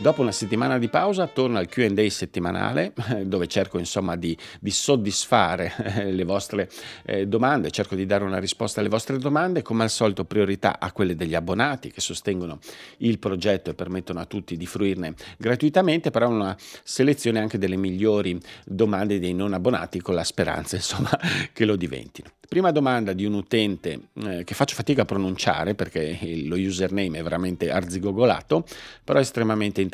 [0.00, 2.92] Dopo una settimana di pausa torno al QA settimanale
[3.26, 6.70] dove cerco insomma di, di soddisfare eh, le vostre
[7.04, 10.92] eh, domande, cerco di dare una risposta alle vostre domande, come al solito priorità a
[10.92, 12.60] quelle degli abbonati che sostengono
[12.98, 18.40] il progetto e permettono a tutti di fruirne gratuitamente, però una selezione anche delle migliori
[18.64, 21.10] domande dei non abbonati con la speranza insomma
[21.52, 22.30] che lo diventino.
[22.48, 27.22] Prima domanda di un utente eh, che faccio fatica a pronunciare perché lo username è
[27.22, 28.64] veramente arzigogolato,
[29.04, 29.86] però estremamente interessante.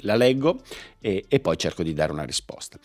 [0.00, 0.62] La leggo
[0.98, 2.78] e, e poi cerco di dare una risposta.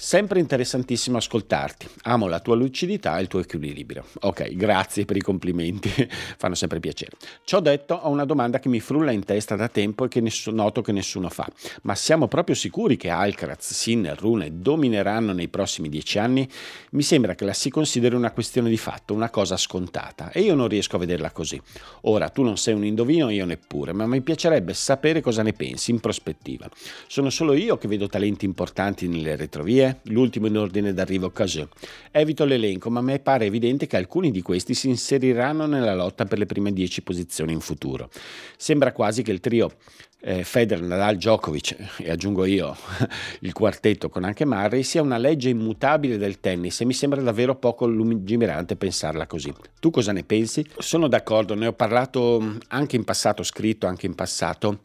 [0.00, 1.88] Sempre interessantissimo ascoltarti.
[2.02, 4.04] Amo la tua lucidità e il tuo equilibrio.
[4.20, 5.90] Ok, grazie per i complimenti,
[6.38, 7.16] fanno sempre piacere.
[7.42, 10.62] Ciò detto, ho una domanda che mi frulla in testa da tempo e che nessuno,
[10.62, 11.50] noto che nessuno fa.
[11.82, 16.48] Ma siamo proprio sicuri che Alcaraz, Sinner, Rune domineranno nei prossimi dieci anni?
[16.92, 20.54] Mi sembra che la si consideri una questione di fatto, una cosa scontata, e io
[20.54, 21.60] non riesco a vederla così.
[22.02, 25.90] Ora, tu non sei un indovino, io neppure, ma mi piacerebbe sapere cosa ne pensi
[25.90, 26.68] in prospettiva.
[27.08, 29.86] Sono solo io che vedo talenti importanti nelle retrovie?
[30.04, 31.68] L'ultimo in ordine d'arrivo Cageux.
[32.10, 36.24] Evito l'elenco, ma a me pare evidente che alcuni di questi si inseriranno nella lotta
[36.24, 38.10] per le prime 10 posizioni in futuro.
[38.56, 39.72] Sembra quasi che il trio
[40.20, 42.76] eh, Federer, Nadal, Djokovic e aggiungo io
[43.40, 47.54] il quartetto con anche Murray sia una legge immutabile del tennis e mi sembra davvero
[47.54, 49.54] poco lungimirante pensarla così.
[49.80, 50.66] Tu cosa ne pensi?
[50.78, 54.80] Sono d'accordo, ne ho parlato anche in passato, scritto anche in passato.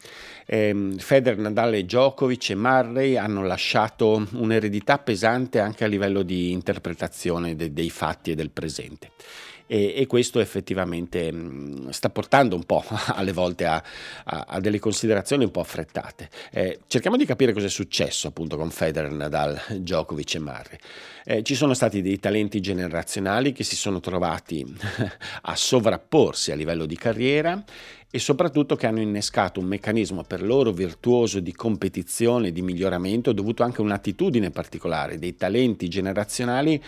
[0.46, 7.56] Eh, Federer, Nadal Djokovic e Murray hanno lasciato un'eredità pesante anche a livello di interpretazione
[7.56, 9.12] de- dei fatti e del presente
[9.66, 13.84] e, e questo effettivamente mh, mm, sta portando un po' alle volte a,
[14.26, 16.30] a, a delle considerazioni un po' affrettate.
[16.52, 20.78] Eh, cerchiamo di capire cosa è successo appunto con Federer, Nadal, Djokovic e Murray.
[21.26, 24.66] Eh, ci sono stati dei talenti generazionali che si sono trovati
[25.44, 27.64] a sovrapporsi a livello di carriera
[28.16, 33.64] e soprattutto che hanno innescato un meccanismo per loro virtuoso di competizione di miglioramento dovuto
[33.64, 36.80] anche a un'attitudine particolare dei talenti generazionali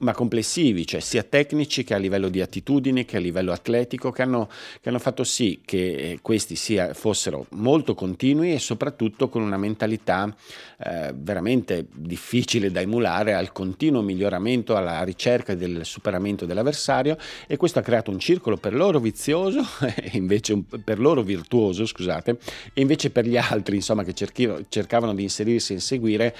[0.00, 4.22] ma complessivi, cioè sia tecnici che a livello di attitudine, che a livello atletico, che
[4.22, 4.48] hanno,
[4.80, 9.56] che hanno fatto sì che eh, questi sia, fossero molto continui e soprattutto con una
[9.56, 10.34] mentalità
[10.78, 17.16] eh, veramente difficile da emulare al continuo miglioramento, alla ricerca del superamento dell'avversario.
[17.46, 19.64] E questo ha creato un circolo per loro vizioso
[20.12, 22.38] invece per loro virtuoso, scusate,
[22.72, 26.34] e invece per gli altri, insomma, che cercavano di inserirsi e inseguire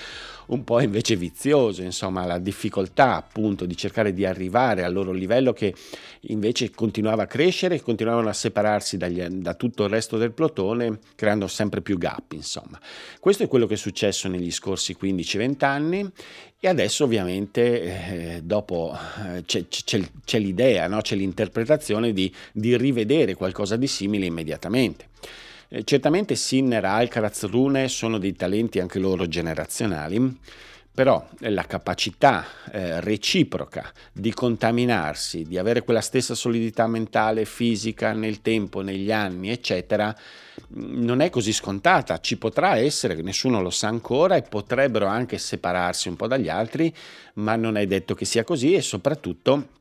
[0.53, 5.53] un po' invece vizioso, insomma, la difficoltà appunto di cercare di arrivare al loro livello
[5.53, 5.75] che
[6.27, 10.99] invece continuava a crescere e continuavano a separarsi dagli, da tutto il resto del plotone,
[11.15, 12.79] creando sempre più gap, insomma.
[13.19, 16.11] Questo è quello che è successo negli scorsi 15-20 anni
[16.61, 18.97] e adesso ovviamente eh, dopo
[19.35, 21.01] eh, c'è, c'è, c'è, l'idea, no?
[21.01, 25.09] c'è l'interpretazione di, di rivedere qualcosa di simile immediatamente.
[25.75, 30.39] Eh, certamente Sinner, Alcaraz, Rune sono dei talenti anche loro generazionali,
[30.93, 38.43] però la capacità eh, reciproca di contaminarsi, di avere quella stessa solidità mentale, fisica nel
[38.43, 40.15] tempo, negli anni, eccetera,
[40.75, 46.09] non è così scontata, ci potrà essere, nessuno lo sa ancora e potrebbero anche separarsi
[46.09, 46.95] un po' dagli altri,
[47.37, 49.81] ma non è detto che sia così e soprattutto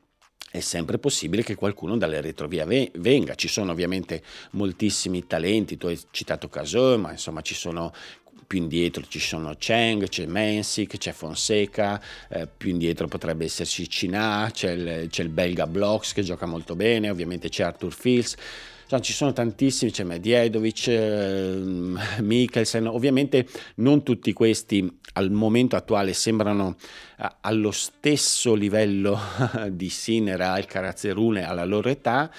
[0.52, 3.34] è sempre possibile che qualcuno dalle retrovie venga.
[3.34, 7.90] Ci sono ovviamente moltissimi talenti, tu hai citato Casò, ma insomma ci sono
[8.46, 11.98] più indietro ci sono Cheng, c'è Mensic, c'è Fonseca,
[12.28, 16.76] eh, più indietro potrebbe esserci Cina, c'è il, c'è il belga Blocks che gioca molto
[16.76, 18.36] bene, ovviamente c'è Arthur Fields,
[18.92, 21.56] Insomma, ci sono tantissimi, c'è Medjedovic, eh,
[22.20, 23.46] Mikkelsen, ovviamente
[23.76, 26.76] non tutti questi al momento attuale sembrano
[27.18, 29.18] eh, allo stesso livello
[29.70, 32.30] di Sinner, Alcaraz e Rune alla loro età,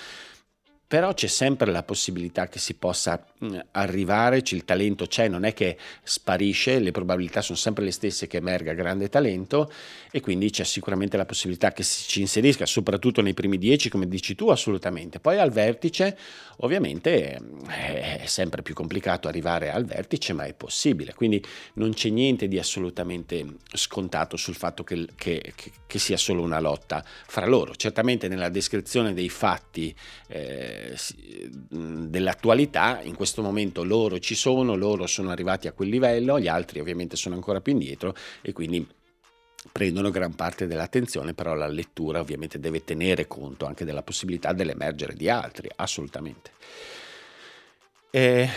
[0.88, 3.24] però c'è sempre la possibilità che si possa
[3.72, 8.38] arrivare, il talento c'è, non è che sparisce, le probabilità sono sempre le stesse che
[8.38, 9.72] emerga grande talento
[10.12, 14.36] e quindi c'è sicuramente la possibilità che ci inserisca, soprattutto nei primi dieci, come dici
[14.36, 15.20] tu, assolutamente.
[15.20, 16.18] Poi al vertice,
[16.58, 21.44] ovviamente è sempre più complicato arrivare al vertice, ma è possibile, quindi
[21.74, 25.54] non c'è niente di assolutamente scontato sul fatto che, che,
[25.86, 27.76] che sia solo una lotta fra loro.
[27.76, 29.96] Certamente nella descrizione dei fatti
[30.28, 30.96] eh,
[31.70, 36.48] dell'attualità, in questo questo momento loro ci sono, loro sono arrivati a quel livello, gli
[36.48, 38.88] altri ovviamente sono ancora più indietro e quindi
[39.72, 45.16] prendono gran parte dell'attenzione, però la lettura ovviamente deve tenere conto anche della possibilità dell'emergere
[45.16, 46.52] di altri, assolutamente.
[48.12, 48.48] Eh,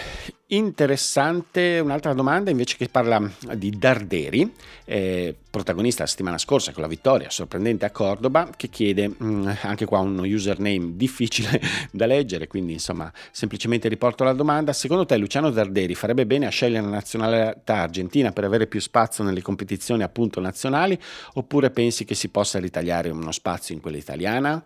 [0.48, 3.20] interessante un'altra domanda invece che parla
[3.54, 4.52] di Darderi,
[4.84, 9.87] eh, protagonista la settimana scorsa con la vittoria sorprendente a Cordoba, che chiede mh, anche
[9.87, 11.60] qua uno username difficile
[11.90, 14.72] da leggere, quindi insomma semplicemente riporto la domanda.
[14.72, 19.25] Secondo te Luciano Darderi farebbe bene a scegliere la nazionalità argentina per avere più spazio
[19.25, 20.96] nelle competizioni appunto nazionali
[21.34, 24.62] oppure pensi che si possa ritagliare uno spazio in quella italiana?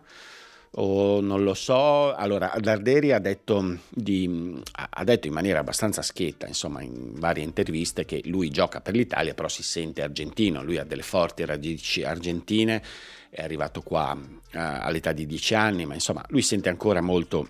[0.75, 2.13] O non lo so.
[2.13, 8.05] Allora, Darderi ha detto, di, ha detto, in maniera abbastanza schietta, insomma, in varie interviste,
[8.05, 12.81] che lui gioca per l'Italia, però si sente argentino, lui ha delle forti radici argentine,
[13.29, 17.47] è arrivato qua uh, all'età di 10 anni, ma insomma, lui sente ancora molto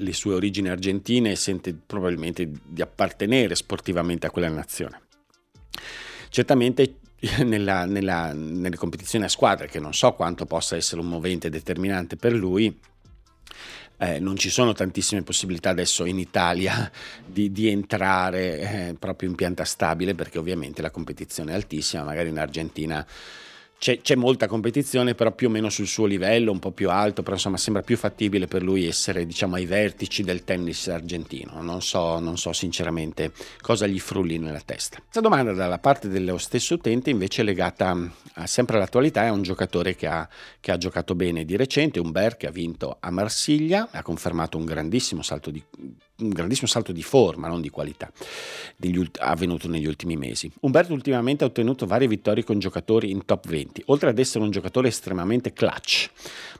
[0.00, 5.02] le sue origini argentine e sente probabilmente di appartenere sportivamente a quella nazione.
[6.30, 6.98] Certamente
[7.44, 12.16] nella, nella, nelle competizioni a squadre, che non so quanto possa essere un movente determinante
[12.16, 12.76] per lui,
[14.00, 16.90] eh, non ci sono tantissime possibilità adesso in Italia
[17.26, 22.28] di, di entrare eh, proprio in pianta stabile perché ovviamente la competizione è altissima, magari
[22.28, 23.04] in Argentina
[23.78, 27.22] c'è, c'è, molta competizione, però più o meno sul suo livello, un po' più alto,
[27.22, 31.62] però insomma sembra più fattibile per lui essere diciamo ai vertici del tennis argentino.
[31.62, 34.98] Non so, non so sinceramente cosa gli frulli nella testa.
[34.98, 37.96] Questa domanda dalla parte dello stesso utente invece è legata
[38.34, 40.28] a, sempre all'attualità, è un giocatore che ha,
[40.60, 44.64] che ha giocato bene di recente, Umber che ha vinto a Marsiglia, ha confermato un
[44.64, 45.62] grandissimo salto di
[46.18, 48.10] un grandissimo salto di forma, non di qualità,
[48.82, 50.50] ult- avvenuto negli ultimi mesi.
[50.60, 54.50] Umberto ultimamente ha ottenuto varie vittorie con giocatori in top 20, oltre ad essere un
[54.50, 56.10] giocatore estremamente clutch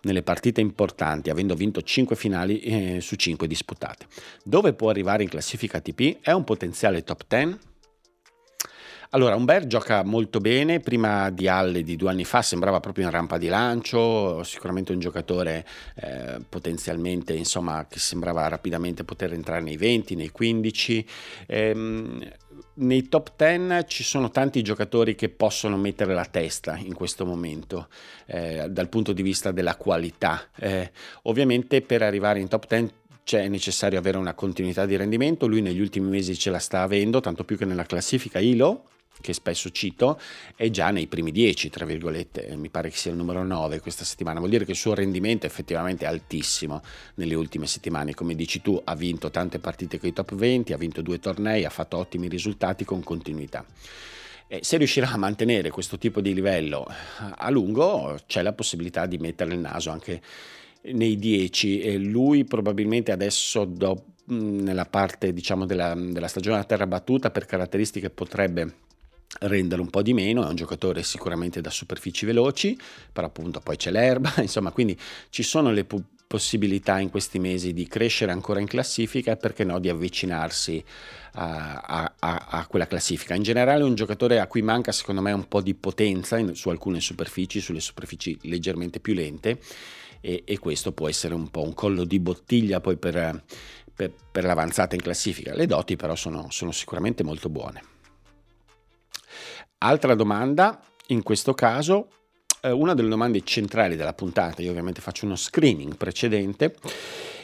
[0.03, 4.07] nelle partite importanti, avendo vinto 5 finali eh, su 5 disputate.
[4.45, 6.19] Dove può arrivare in classifica ATP?
[6.21, 7.59] È un potenziale top 10?
[9.13, 13.11] Allora, Umber gioca molto bene, prima di Halle di due anni fa sembrava proprio in
[13.11, 15.65] rampa di lancio, sicuramente un giocatore
[15.95, 21.07] eh, potenzialmente, insomma, che sembrava rapidamente poter entrare nei 20, nei 15.
[21.47, 22.23] Ehm,
[22.79, 27.89] nei top 10 ci sono tanti giocatori che possono mettere la testa in questo momento
[28.27, 30.49] eh, dal punto di vista della qualità.
[30.57, 30.91] Eh,
[31.23, 32.93] ovviamente per arrivare in top 10
[33.37, 37.21] è necessario avere una continuità di rendimento, lui negli ultimi mesi ce la sta avendo,
[37.21, 38.39] tanto più che nella classifica.
[38.39, 38.85] ILO
[39.21, 40.21] che spesso cito,
[40.55, 44.05] è già nei primi 10, tra virgolette, mi pare che sia il numero 9 questa
[44.05, 46.83] settimana, vuol dire che il suo rendimento è effettivamente altissimo
[47.15, 50.77] nelle ultime settimane, come dici tu ha vinto tante partite con i top 20, ha
[50.77, 53.65] vinto due tornei, ha fatto ottimi risultati con continuità.
[54.51, 56.87] E se riuscirà a mantenere questo tipo di livello
[57.37, 60.23] a lungo, c'è la possibilità di mettere il naso anche
[60.83, 66.87] nei 10 e lui probabilmente adesso dopo nella parte diciamo della, della stagione a terra
[66.87, 68.75] battuta per caratteristiche potrebbe
[69.41, 72.79] renderlo un po' di meno, è un giocatore sicuramente da superfici veloci,
[73.13, 74.99] però appunto poi c'è l'erba, insomma, quindi
[75.31, 79.65] ci sono le pu- possibilità in questi mesi di crescere ancora in classifica e perché
[79.65, 80.85] no di avvicinarsi
[81.33, 83.35] a, a, a, quella classifica.
[83.35, 86.55] In generale è un giocatore a cui manca secondo me un po' di potenza in,
[86.55, 89.59] su alcune superfici, sulle superfici leggermente più lente
[90.21, 93.43] e, e, questo può essere un po' un collo di bottiglia poi per,
[93.95, 95.55] per, per l'avanzata in classifica.
[95.55, 97.97] Le doti però sono, sono sicuramente molto buone.
[99.81, 102.09] Altra domanda, in questo caso,
[102.63, 106.75] eh, una delle domande centrali della puntata, io ovviamente faccio uno screening precedente,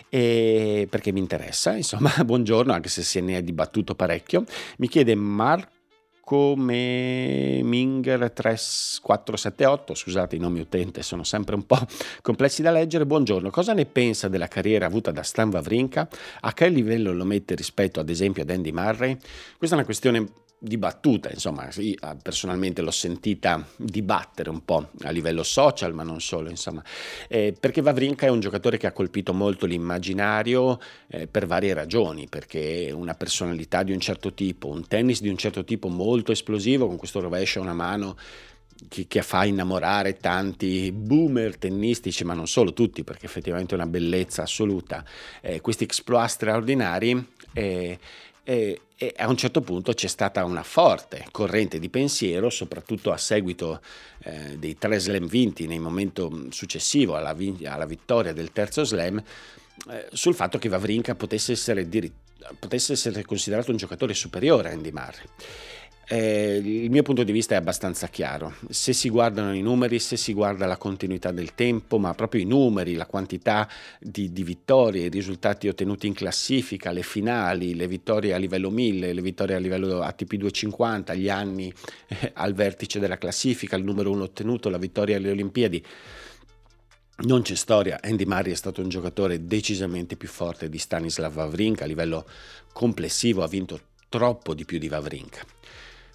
[0.08, 4.44] e perché mi interessa, insomma, buongiorno, anche se se ne è dibattuto parecchio,
[4.78, 11.78] mi chiede Marco Minger 3478, scusate i nomi utente sono sempre un po'
[12.20, 16.08] complessi da leggere, buongiorno, cosa ne pensa della carriera avuta da Stan Wawrinka?
[16.40, 19.16] A che livello lo mette rispetto ad esempio ad Andy Murray?
[19.56, 21.68] Questa è una questione dibattuta, insomma,
[22.00, 26.82] ah, personalmente l'ho sentita dibattere un po' a livello social, ma non solo, insomma,
[27.28, 32.28] eh, perché Vavrinka è un giocatore che ha colpito molto l'immaginario eh, per varie ragioni,
[32.28, 36.86] perché una personalità di un certo tipo, un tennis di un certo tipo molto esplosivo,
[36.86, 38.16] con questo rovescio a una mano
[38.88, 43.86] che, che, fa innamorare tanti boomer tennistici, ma non solo tutti, perché effettivamente è una
[43.86, 45.04] bellezza assoluta,
[45.42, 47.32] eh, questi exploit straordinari.
[47.52, 47.98] Eh,
[48.44, 53.16] e, e, a un certo punto c'è stata una forte corrente di pensiero, soprattutto a
[53.16, 53.80] seguito
[54.22, 57.34] eh, dei tre slam vinti nel momento successivo alla,
[57.64, 59.22] alla vittoria del terzo slam,
[59.90, 61.88] eh, sul fatto che Vavrinka potesse essere,
[62.58, 65.24] potesse essere, considerato un giocatore superiore a Andy Murray.
[66.06, 68.54] Eh, il mio punto di vista è abbastanza chiaro.
[68.68, 72.44] Se si guardano i numeri, se si guarda la continuità del tempo, ma proprio i
[72.44, 73.68] numeri, la quantità
[73.98, 79.12] di, di vittorie, i risultati ottenuti in classifica, le finali, le vittorie a livello 1000,
[79.12, 81.72] le vittorie a livello ATP 250, gli anni
[82.08, 85.84] eh, al vertice della classifica, il numero uno ottenuto, la vittoria alle Olimpiadi.
[87.16, 91.84] Non c'è storia, Andy Murray è stato un giocatore decisamente più forte di Stanislav Wawrinka,
[91.84, 92.26] a livello
[92.72, 95.46] complessivo ha vinto troppo di più di Wawrinka.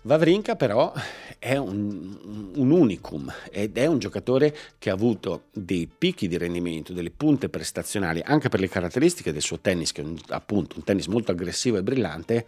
[0.01, 0.93] Wawrinka però
[1.37, 6.93] è un, un, unicum ed è un giocatore che ha avuto dei picchi di rendimento,
[6.93, 10.83] delle punte prestazionali, anche per le caratteristiche del suo tennis, che è un, appunto un
[10.83, 12.45] tennis molto aggressivo e brillante,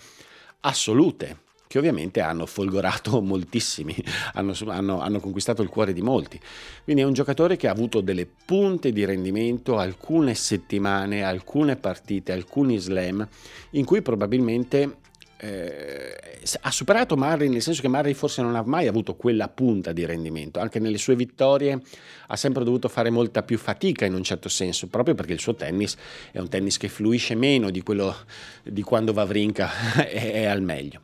[0.61, 3.95] assolute, che ovviamente hanno folgorato moltissimi,
[4.33, 6.39] hanno, hanno, hanno, conquistato il cuore di molti.
[6.85, 12.31] Quindi è un giocatore che ha avuto delle punte di rendimento, alcune settimane, alcune partite,
[12.31, 13.27] alcuni slam,
[13.71, 14.99] in cui probabilmente
[15.43, 16.15] eh,
[16.61, 20.05] ha superato Murray nel senso che Murray forse non ha mai avuto quella punta di
[20.05, 21.81] rendimento, anche nelle sue vittorie
[22.27, 25.55] ha sempre dovuto fare molta più fatica in un certo senso, proprio perché il suo
[25.55, 25.97] tennis
[26.31, 28.15] è un tennis che fluisce meno di quello
[28.63, 29.69] di quando Vavrinka
[30.07, 31.01] è, è al meglio.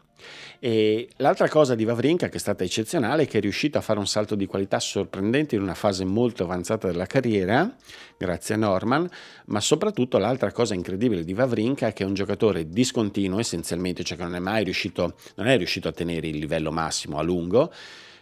[0.60, 4.00] E l'altra cosa di Vavrinka che è stata eccezionale è che è riuscito a fare
[4.00, 7.76] un salto di qualità sorprendente in una fase molto avanzata della carriera,
[8.18, 9.08] grazie a Norman,
[9.46, 14.18] ma soprattutto l'altra cosa incredibile di Vavrinka è che è un giocatore discontinuo essenzialmente, cioè
[14.18, 17.72] che non è mai riuscito, non è riuscito a tenere il livello massimo a lungo,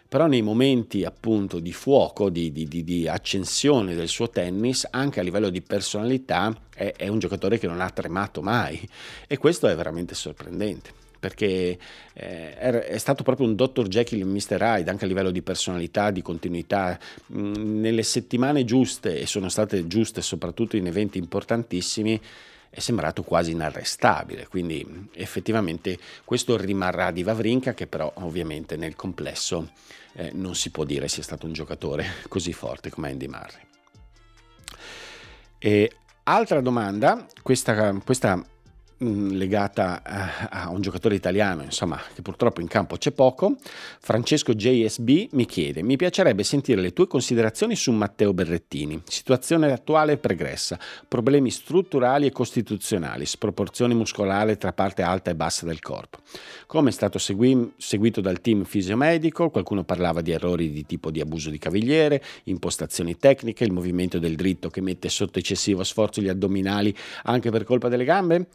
[0.06, 5.20] però nei momenti appunto di fuoco, di, di, di, di, accensione del suo tennis, anche
[5.20, 8.88] a livello di personalità, è, è un giocatore che non ha tremato mai.
[9.26, 11.76] E questo è veramente sorprendente perché
[12.12, 13.88] eh, è stato proprio un Dr.
[13.88, 14.60] Jekyll e Mr.
[14.60, 16.96] Hyde anche a livello di personalità, di continuità.
[17.34, 22.20] Mm, nelle settimane giuste, e sono state giuste soprattutto in eventi importantissimi,
[22.70, 29.72] è sembrato quasi inarrestabile, quindi effettivamente questo rimarrà di Vavrinka che però ovviamente nel complesso
[30.12, 33.64] eh, non si può dire sia stato un giocatore così forte come Andy Murray.
[35.58, 35.90] E
[36.22, 38.44] altra domanda, questa, questa
[38.98, 43.56] legata a, un giocatore italiano, insomma, che purtroppo in campo c'è poco,
[44.00, 49.02] Francesco JSB mi chiede: Mi piacerebbe sentire le tue considerazioni su Matteo Berrettini.
[49.06, 55.80] Situazione attuale pregressa, problemi strutturali e costituzionali, sproporzione muscolare tra parte alta e bassa del
[55.80, 56.18] corpo.
[56.66, 61.20] Come è stato segui- seguito dal team fisiomedico, qualcuno parlava di errori di tipo di
[61.20, 66.28] abuso di cavigliere, impostazioni tecniche, il movimento del dritto che mette sotto eccessivo sforzo gli
[66.28, 68.46] addominali anche per colpa delle gambe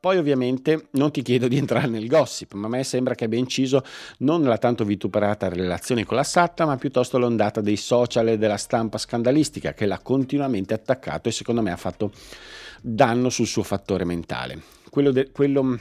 [0.00, 3.38] poi ovviamente non ti chiedo di entrare nel gossip, ma a me sembra che abbia
[3.38, 3.84] inciso
[4.18, 8.56] non la tanto vituperata relazione con la Satta, ma piuttosto l'ondata dei social e della
[8.56, 12.12] stampa scandalistica che l'ha continuamente attaccato e secondo me ha fatto
[12.80, 14.62] danno sul suo fattore mentale.
[14.88, 15.78] Quello, de- quello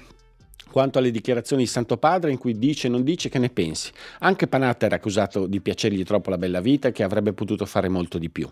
[0.71, 3.91] quanto alle dichiarazioni di Santo Padre in cui dice e non dice che ne pensi.
[4.19, 7.89] Anche Panatta era accusato di piacergli troppo la bella vita e che avrebbe potuto fare
[7.89, 8.49] molto di più.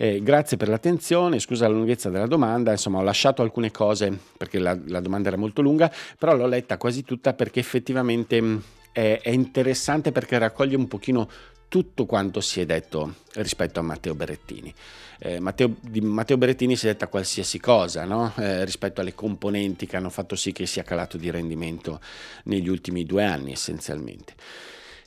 [0.00, 4.60] Eh, grazie per l'attenzione, scusa la lunghezza della domanda, insomma ho lasciato alcune cose perché
[4.60, 9.30] la, la domanda era molto lunga, però l'ho letta quasi tutta perché effettivamente è, è
[9.30, 11.28] interessante perché raccoglie un pochino
[11.68, 14.74] tutto quanto si è detto rispetto a Matteo Berrettini.
[15.20, 18.32] Eh, Matteo, di Matteo Berrettini si è detta qualsiasi cosa no?
[18.36, 22.00] eh, rispetto alle componenti che hanno fatto sì che sia calato di rendimento
[22.44, 24.34] negli ultimi due anni essenzialmente.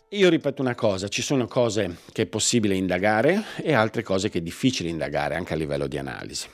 [0.09, 4.39] Io ripeto una cosa, ci sono cose che è possibile indagare e altre cose che
[4.39, 6.47] è difficile indagare anche a livello di analisi.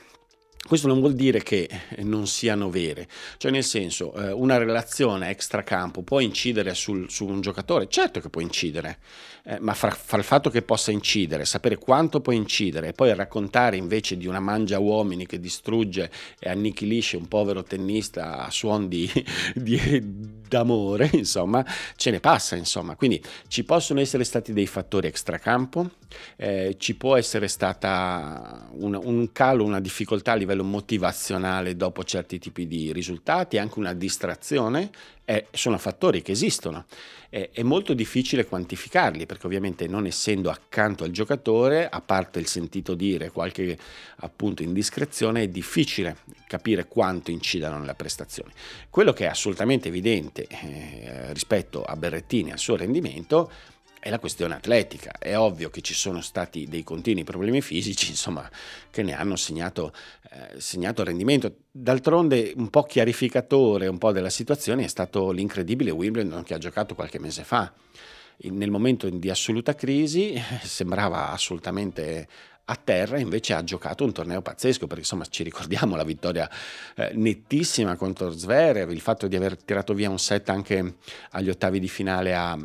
[0.68, 1.66] Questo non vuol dire che
[2.00, 3.08] non siano vere,
[3.38, 8.28] cioè nel senso eh, una relazione extracampo può incidere sul, su un giocatore, certo che
[8.28, 8.98] può incidere,
[9.44, 13.14] eh, ma fra, fra, il fatto che possa incidere, sapere quanto può incidere e poi
[13.14, 18.88] raccontare invece di una mangia uomini che distrugge e annichilisce un povero tennista a suon
[18.88, 19.10] di,
[19.56, 21.64] di, d'amore, insomma,
[21.96, 22.96] ce ne passa, insomma.
[22.96, 25.90] Quindi ci possono essere stati dei fattori extracampo,
[26.36, 32.38] eh, ci può essere stata un, un calo, una difficoltà a livello motivazionale dopo certi
[32.38, 34.90] tipi di risultati, anche una distrazione
[35.28, 36.86] eh, sono fattori che esistono.
[37.28, 42.46] Eh, è molto difficile quantificarli perché ovviamente non essendo accanto al giocatore, a parte il
[42.46, 43.76] sentito dire qualche
[44.20, 46.16] appunto indiscrezione, è difficile
[46.46, 48.52] capire quanto incidano nella prestazione.
[48.88, 53.50] Quello che è assolutamente evidente eh, rispetto a Berrettini e al suo rendimento
[54.00, 55.12] è la questione atletica.
[55.18, 58.48] È ovvio che ci sono stati dei continui problemi fisici, insomma,
[58.90, 59.92] che ne hanno segnato,
[60.30, 61.54] eh, segnato rendimento.
[61.70, 66.94] D'altronde, un po' chiarificatore un po' della situazione è stato l'incredibile Wimbledon che ha giocato
[66.94, 67.72] qualche mese fa.
[68.40, 72.28] Nel momento di assoluta crisi sembrava assolutamente
[72.70, 76.48] a terra invece ha giocato un torneo pazzesco perché insomma ci ricordiamo la vittoria
[76.94, 80.96] eh, nettissima contro Zverev, il fatto di aver tirato via un set anche
[81.30, 82.58] agli ottavi di finale a,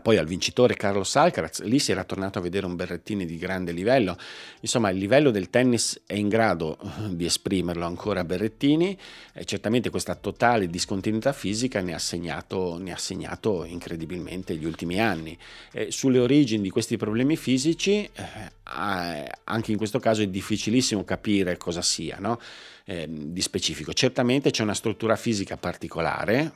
[0.00, 3.72] poi al vincitore Carlos Alcaraz, lì si era tornato a vedere un Berrettini di grande
[3.72, 4.18] livello,
[4.60, 8.96] insomma il livello del tennis è in grado eh, di esprimerlo ancora Berrettini
[9.32, 15.00] e certamente questa totale discontinuità fisica ne ha segnato, ne ha segnato incredibilmente gli ultimi
[15.00, 15.36] anni.
[15.72, 21.56] E sulle origini di questi problemi fisici, eh, anche in questo caso è difficilissimo capire
[21.56, 22.38] cosa sia no?
[22.84, 23.92] eh, di specifico.
[23.92, 26.52] Certamente c'è una struttura fisica particolare,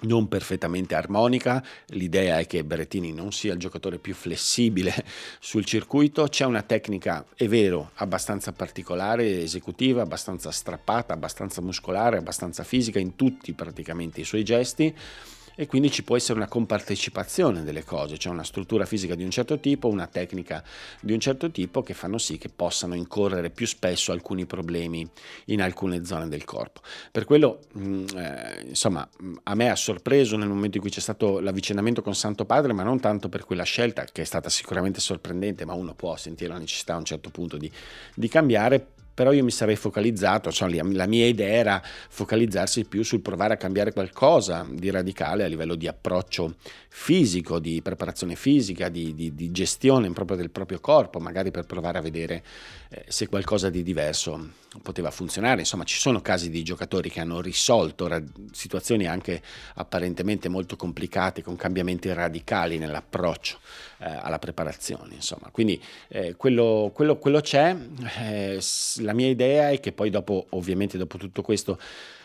[0.00, 4.94] non perfettamente armonica, l'idea è che Berrettini non sia il giocatore più flessibile
[5.40, 12.62] sul circuito, c'è una tecnica, è vero, abbastanza particolare, esecutiva, abbastanza strappata, abbastanza muscolare, abbastanza
[12.62, 14.94] fisica in tutti praticamente i suoi gesti,
[15.60, 19.30] e quindi ci può essere una compartecipazione delle cose, cioè una struttura fisica di un
[19.30, 20.62] certo tipo, una tecnica
[21.00, 25.04] di un certo tipo che fanno sì che possano incorrere più spesso alcuni problemi
[25.46, 26.80] in alcune zone del corpo.
[27.10, 29.08] Per quello, mm, eh, insomma,
[29.42, 32.84] a me ha sorpreso nel momento in cui c'è stato l'avvicinamento con Santo Padre, ma
[32.84, 36.58] non tanto per quella scelta che è stata sicuramente sorprendente, ma uno può sentire la
[36.58, 37.68] necessità a un certo punto di,
[38.14, 43.20] di cambiare però io mi sarei focalizzato, cioè la mia idea era focalizzarsi più sul
[43.20, 46.54] provare a cambiare qualcosa di radicale a livello di approccio
[46.88, 51.98] fisico, di preparazione fisica, di, di, di gestione proprio del proprio corpo, magari per provare
[51.98, 52.42] a vedere
[52.88, 55.60] eh, se qualcosa di diverso poteva funzionare.
[55.60, 59.40] Insomma, ci sono casi di giocatori che hanno risolto ra- situazioni anche
[59.74, 63.58] apparentemente molto complicate con cambiamenti radicali nell'approccio
[63.98, 65.14] eh, alla preparazione.
[65.14, 67.76] Insomma, quindi eh, quello, quello, quello, c'è.
[68.20, 68.60] Eh,
[69.00, 71.78] la mia idea è che poi dopo, ovviamente dopo tutto questo,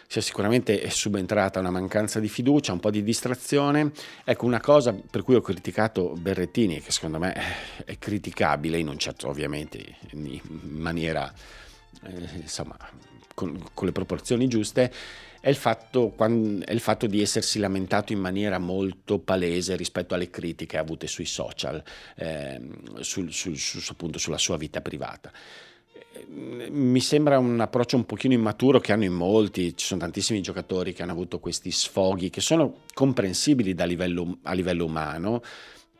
[0.07, 3.91] sia sicuramente subentrata una mancanza di fiducia, un po' di distrazione.
[4.23, 7.33] Ecco, una cosa per cui ho criticato Berrettini, che secondo me
[7.85, 11.31] è criticabile, in un certo ovviamente in maniera
[12.03, 12.77] eh, insomma,
[13.33, 14.91] con, con, le proporzioni giuste,
[15.39, 20.29] è il, fatto, è il, fatto, di essersi lamentato in maniera molto palese rispetto alle
[20.29, 21.83] critiche avute sui social,
[22.15, 22.61] eh,
[22.99, 25.31] sul, sul, su, appunto, sulla sua vita privata
[26.29, 30.93] mi sembra un approccio un pochino immaturo che hanno in molti, ci sono tantissimi giocatori
[30.93, 35.41] che hanno avuto questi sfoghi che sono comprensibili livello, a livello umano,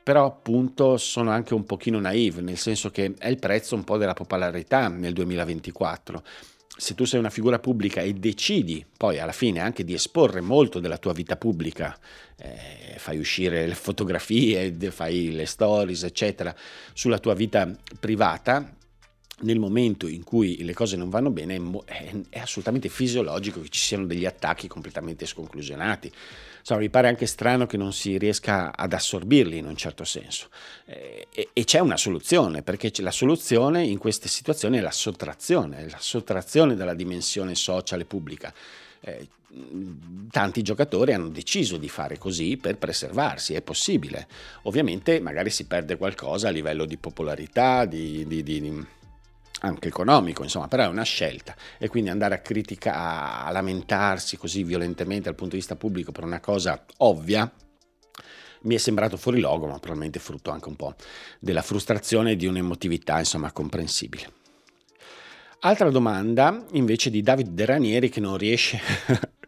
[0.04, 3.98] però appunto sono anche un pochino naive, nel senso che è il prezzo un po'
[3.98, 6.24] della popolarità nel 2024.
[6.76, 10.80] Se tu sei una figura pubblica e decidi poi alla fine anche di esporre molto
[10.80, 11.96] della tua vita pubblica,
[12.36, 16.54] eh, fai uscire le fotografie, fai le stories, eccetera,
[16.94, 18.76] sulla tua vita privata,
[19.42, 24.06] nel momento in cui le cose non vanno bene è, assolutamente fisiologico che ci siano
[24.06, 26.12] degli attacchi completamente sconclusionati.
[26.60, 30.48] Insomma, mi pare anche strano che non si riesca ad assorbirli in un certo senso.
[30.86, 35.90] Eh, e, e, c'è una soluzione, perché la soluzione in queste situazioni è la sottrazione,
[35.90, 38.54] la sottrazione dalla dimensione sociale pubblica.
[39.02, 39.28] Eh,
[40.32, 44.28] tanti giocatori hanno deciso di fare così per preservarsi, è possibile.
[44.64, 48.86] Ovviamente magari si perde qualcosa a livello di popolarità, di, di, di
[49.64, 54.64] anche economico, insomma, però è una scelta e quindi andare a criticare, a lamentarsi così
[54.64, 57.52] violentemente dal punto di vista pubblico per una cosa ovvia
[58.64, 60.96] mi è sembrato fuori logo, ma probabilmente frutto anche un po'
[61.40, 64.32] della frustrazione e di un'emotività, insomma, comprensibile.
[65.60, 68.80] Altra domanda invece di David De Ranieri che non riesce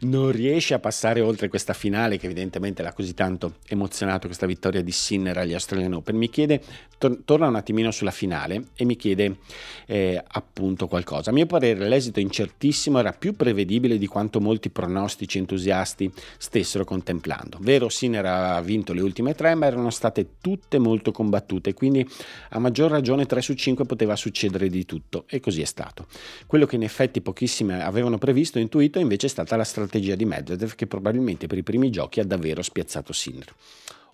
[0.00, 4.82] non riesce a passare oltre questa finale che evidentemente l'ha così tanto emozionato questa vittoria
[4.82, 6.16] di Sinner agli Australian Open.
[6.16, 6.60] Mi chiede,
[6.98, 9.38] tor- torna un attimino sulla finale e mi chiede
[9.86, 11.30] eh, appunto qualcosa.
[11.30, 17.58] A mio parere l'esito incertissimo era più prevedibile di quanto molti pronostici entusiasti stessero contemplando.
[17.60, 22.06] Vero, Sinner ha vinto le ultime tre, ma erano state tutte molto combattute, quindi
[22.50, 26.06] a maggior ragione 3 su 5 poteva succedere di tutto e così è stato.
[26.46, 30.24] Quello che in effetti pochissime avevano previsto intuito invece è stato stata la strategia di
[30.24, 33.54] Medvedev che probabilmente per i primi giochi ha davvero spiazzato Sinner.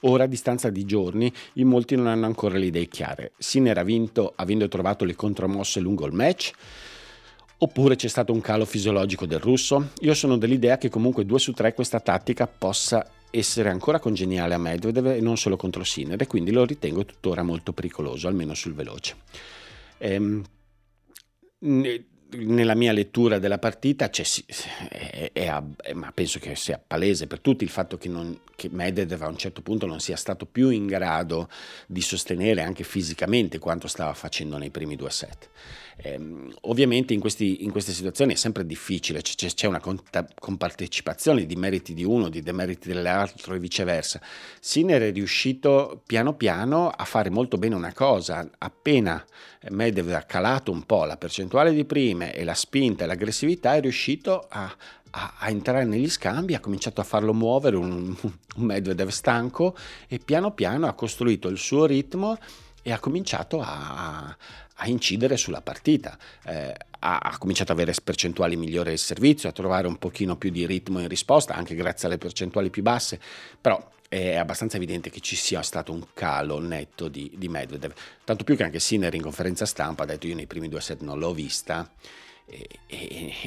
[0.00, 3.32] Ora, a distanza di giorni, in molti non hanno ancora le idee chiare.
[3.38, 6.50] Sinner ha vinto avendo trovato le contromosse lungo il match?
[7.58, 9.90] Oppure c'è stato un calo fisiologico del russo?
[10.00, 14.58] Io sono dell'idea che comunque 2 su 3 questa tattica possa essere ancora congeniale a
[14.58, 18.74] Medvedev e non solo contro Sinner e quindi lo ritengo tuttora molto pericoloso, almeno sul
[18.74, 19.14] veloce.
[19.98, 20.42] Ehm,
[22.32, 24.22] nella mia lettura della partita è,
[24.88, 29.22] è, è, ma penso che sia palese per tutti il fatto che, non, che Medvedev
[29.22, 31.48] a un certo punto non sia stato più in grado
[31.86, 35.48] di sostenere anche fisicamente quanto stava facendo nei primi due set.
[36.04, 36.18] Eh,
[36.62, 41.94] ovviamente in, questi, in, queste situazioni è sempre difficile, c'è, c'è una compartecipazione di meriti
[41.94, 44.20] di uno, di demeriti dell'altro e viceversa.
[44.60, 49.24] Sinner è riuscito piano piano a fare molto bene una cosa, appena
[49.70, 53.80] Medvedev ha calato un po' la percentuale di prime e la spinta e l'aggressività, è
[53.80, 54.74] riuscito a,
[55.10, 59.76] a, a, entrare negli scambi, ha cominciato a farlo muovere un, un Medvedev stanco
[60.08, 62.38] e piano piano ha costruito il suo ritmo
[62.82, 64.36] e ha cominciato a,
[64.74, 66.18] a incidere sulla partita.
[66.44, 70.50] Eh, ha, ha, cominciato ad avere percentuali migliori del servizio, a trovare un pochino più
[70.50, 73.20] di ritmo in risposta, anche grazie alle percentuali più basse,
[73.60, 77.94] però è abbastanza evidente che ci sia stato un calo netto di, di Medvedev.
[78.24, 81.00] Tanto più che anche Sinner in conferenza stampa ha detto io nei primi due set
[81.00, 81.90] non l'ho vista
[82.46, 82.68] e,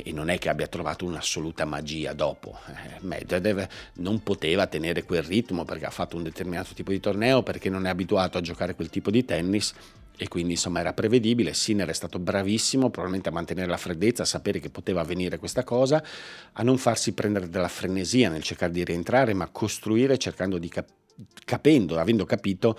[0.03, 2.57] e, non è che abbia trovato un'assoluta magia dopo.
[2.67, 7.43] Eh, Medvedev non poteva tenere quel ritmo perché ha fatto un determinato tipo di torneo,
[7.43, 9.73] perché non è abituato a giocare quel tipo di tennis
[10.17, 11.53] e quindi insomma era prevedibile.
[11.53, 15.63] Sinner è stato bravissimo probabilmente a mantenere la freddezza, a sapere che poteva avvenire questa
[15.63, 16.03] cosa,
[16.53, 20.89] a non farsi prendere dalla frenesia nel cercare di rientrare, ma costruire cercando di cap-
[21.45, 22.77] capendo, avendo capito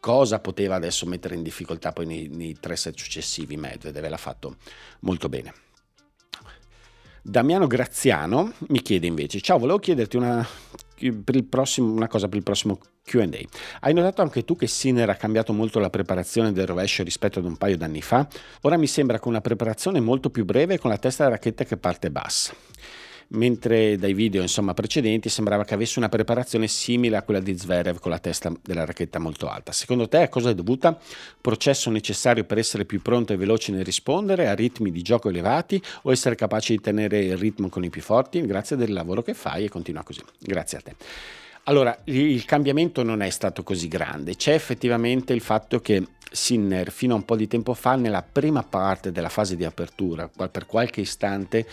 [0.00, 4.56] cosa poteva adesso mettere in difficoltà poi nei, nei tre set successivi Medvedev l'ha fatto
[5.00, 5.52] molto bene.
[7.22, 10.46] Damiano Graziano mi chiede invece, ciao, volevo chiederti una,
[11.48, 13.28] prossimo, una cosa per il prossimo QA.
[13.80, 17.44] Hai notato anche tu che Sinner ha cambiato molto la preparazione del rovescio rispetto ad
[17.44, 18.26] un paio d'anni fa?
[18.62, 21.76] Ora mi sembra con una preparazione molto più breve con la testa della racchetta che
[21.76, 22.54] parte bassa
[23.28, 27.98] mentre dai video insomma, precedenti sembrava che avesse una preparazione simile a quella di Zverev
[27.98, 29.72] con la testa della racchetta molto alta.
[29.72, 30.98] Secondo te a cosa è dovuta?
[31.40, 35.82] Processo necessario per essere più pronto e veloce nel rispondere a ritmi di gioco elevati
[36.02, 38.40] o essere capaci di tenere il ritmo con i più forti?
[38.46, 40.20] Grazie del lavoro che fai e continua così.
[40.38, 40.94] Grazie a te.
[41.64, 47.12] Allora, il cambiamento non è stato così grande, c'è effettivamente il fatto che Sinner fino
[47.12, 51.02] a un po' di tempo fa, nella prima parte della fase di apertura, per qualche
[51.02, 51.66] istante,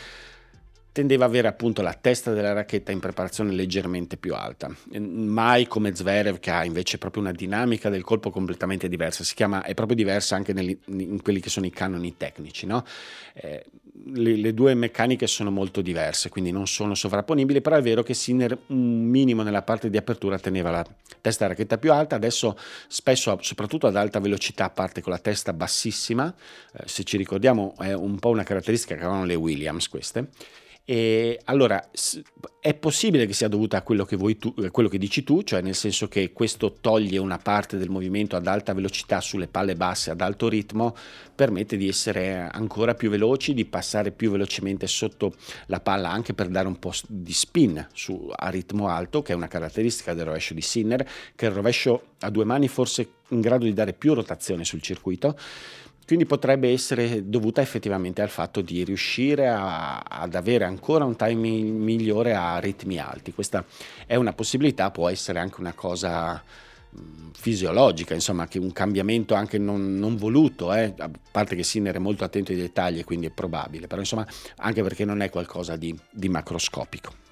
[0.96, 5.94] tendeva ad avere appunto la testa della racchetta in preparazione leggermente più alta, mai come
[5.94, 9.98] Zverev che ha invece proprio una dinamica del colpo completamente diversa, si chiama, è proprio
[9.98, 12.86] diversa anche nel, in quelli che sono i canoni tecnici, no?
[13.34, 13.66] eh,
[14.14, 18.14] le, le, due meccaniche sono molto diverse, quindi non sono sovrapponibili, però è vero che
[18.14, 20.86] Sinner un minimo nella parte di apertura teneva la
[21.20, 25.52] testa della racchetta più alta, adesso spesso soprattutto ad alta velocità parte con la testa
[25.52, 26.34] bassissima,
[26.72, 30.30] eh, se ci ricordiamo è un po' una caratteristica che avevano le Williams queste,
[30.88, 31.90] e allora
[32.60, 35.74] è possibile che sia dovuta a quello che, tu, quello che, dici tu, cioè nel
[35.74, 40.22] senso che questo toglie una parte del movimento ad alta velocità sulle palle basse ad
[40.22, 40.96] alto ritmo,
[41.34, 45.34] permette di essere ancora più veloci, di passare più velocemente sotto
[45.68, 49.36] la palla anche per dare un po' di spin su, a ritmo alto, che è
[49.36, 51.04] una caratteristica del rovescio di Sinner,
[51.36, 54.82] che è il rovescio a due mani forse in grado di dare più rotazione sul
[54.82, 55.36] circuito
[56.06, 61.80] quindi potrebbe essere dovuta effettivamente al fatto di riuscire a, ad avere ancora un timing
[61.80, 63.34] migliore a ritmi alti.
[63.34, 63.66] Questa
[64.06, 66.44] è una possibilità, può essere anche una cosa
[67.34, 70.94] fisiologica, insomma, che un cambiamento anche non, non voluto, eh?
[70.98, 74.26] a parte che Sinner è molto attento ai dettagli quindi è probabile, però insomma
[74.58, 77.25] anche perché non è qualcosa di, di macroscopico.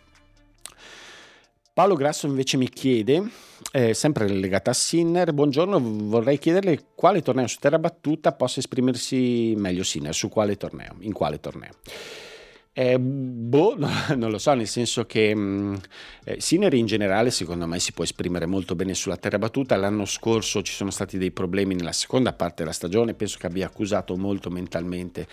[1.74, 3.32] Paolo Grasso invece mi chiede,
[3.72, 9.56] eh, sempre legata a Sinner, buongiorno, vorrei chiederle quale torneo su terra battuta possa esprimersi
[9.58, 11.72] meglio Sinner, su quale torneo, in quale torneo.
[12.76, 15.76] Eh, boh, no, non lo so, nel senso che mh, mm,
[16.24, 19.76] eh, Sinner in generale secondo me si può esprimere molto bene sulla terra battuta.
[19.76, 23.68] L'anno scorso ci sono stati dei problemi nella seconda parte della stagione, penso che abbia
[23.68, 25.28] accusato molto mentalmente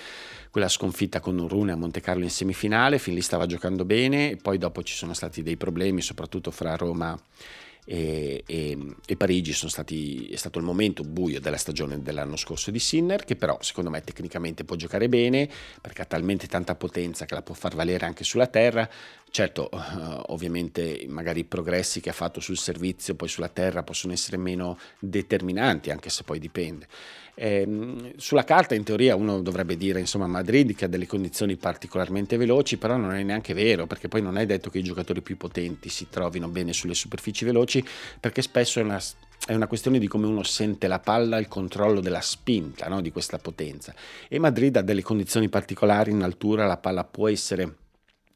[0.51, 4.59] quella sconfitta con Urune a Monte Carlo in semifinale, fin lì stava giocando bene, poi
[4.59, 10.37] dopo ci sono stati dei problemi, soprattutto fra Roma e, e, e Parigi stati, è
[10.37, 14.65] stato il momento buio della stagione dell'anno scorso di Sinner, che però secondo me tecnicamente
[14.65, 15.49] può giocare bene,
[15.81, 18.89] perché ha talmente tanta potenza che la può far valere anche sulla terra.
[19.33, 24.13] Certo, uh, ovviamente magari i progressi che ha fatto sul servizio, poi sulla terra, possono
[24.13, 26.89] essere meno determinanti, anche se poi dipende.
[27.37, 32.37] Eh, sulla carta in teoria uno dovrebbe dire insomma Madrid che ha delle condizioni particolarmente
[32.37, 35.37] veloci, però non è neanche vero perché poi non è detto che i giocatori più
[35.37, 37.83] potenti si trovino bene sulle superfici veloci
[38.19, 39.01] perché spesso è una,
[39.47, 43.01] è una questione di come uno sente la palla, il controllo della spinta no?
[43.01, 43.95] di questa potenza
[44.29, 47.77] e Madrid ha delle condizioni particolari in altura, la palla può essere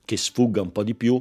[0.04, 1.20] che sfugga un po' di più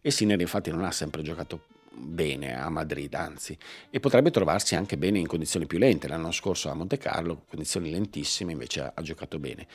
[0.00, 3.56] e Sinner infatti non ha sempre giocato bene a Madrid, anzi,
[3.90, 6.08] e potrebbe trovarsi anche bene in condizioni più lente.
[6.08, 9.66] L'anno scorso a Monte Carlo, condizioni lentissime, invece ha, ha giocato bene.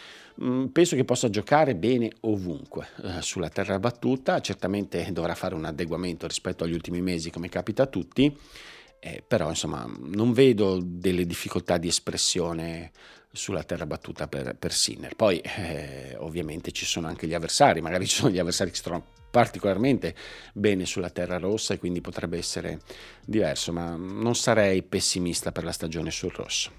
[0.43, 5.65] Mm, penso che possa giocare bene ovunque eh, sulla terra battuta, certamente dovrà fare un
[5.65, 8.35] adeguamento rispetto agli ultimi mesi, come capita a tutti.
[8.99, 12.91] eh, però insomma non vedo delle difficoltà di espressione
[13.31, 15.15] sulla terra battuta per, per Sinner.
[15.15, 18.83] Poi eh, ovviamente ci sono anche gli avversari, magari ci sono gli avversari che si
[18.83, 20.15] trovano particolarmente
[20.53, 22.79] bene sulla terra rossa e quindi potrebbe essere
[23.25, 26.78] diverso, ma non sarei pessimista per la stagione sul rosso.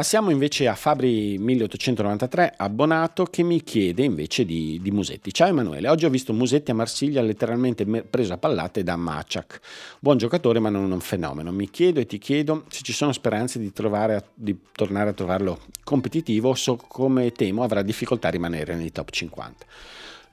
[0.00, 5.30] Passiamo invece a Fabri 1893, abbonato, che mi chiede invece di, di, Musetti.
[5.30, 9.60] Ciao Emanuele, oggi ho visto Musetti a Marsiglia letteralmente preso a pallate da Maciak.
[9.98, 11.52] Buon giocatore ma non un fenomeno.
[11.52, 15.60] Mi chiedo e ti chiedo se ci sono speranze di, trovare, di tornare a trovarlo
[15.84, 19.66] competitivo o so come temo avrà difficoltà a rimanere nei top 50.